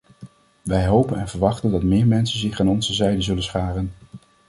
[0.61, 3.93] Wij hopen en verwachten dat meer mensen zich aan onze zijde zullen scharen.